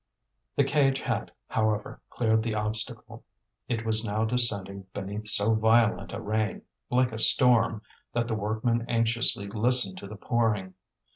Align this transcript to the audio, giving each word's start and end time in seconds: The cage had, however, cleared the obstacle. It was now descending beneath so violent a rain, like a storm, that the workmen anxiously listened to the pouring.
The 0.55 0.63
cage 0.63 1.01
had, 1.01 1.31
however, 1.47 2.01
cleared 2.09 2.41
the 2.41 2.55
obstacle. 2.55 3.23
It 3.67 3.85
was 3.85 4.03
now 4.03 4.25
descending 4.25 4.87
beneath 4.95 5.27
so 5.27 5.53
violent 5.53 6.11
a 6.11 6.19
rain, 6.19 6.63
like 6.89 7.11
a 7.11 7.19
storm, 7.19 7.83
that 8.11 8.27
the 8.27 8.33
workmen 8.33 8.83
anxiously 8.89 9.45
listened 9.47 9.99
to 9.99 10.07
the 10.07 10.15
pouring. 10.17 10.73